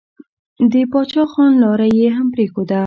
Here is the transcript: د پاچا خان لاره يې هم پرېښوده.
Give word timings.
د 0.71 0.73
پاچا 0.91 1.23
خان 1.31 1.51
لاره 1.63 1.87
يې 1.99 2.07
هم 2.17 2.27
پرېښوده. 2.35 2.79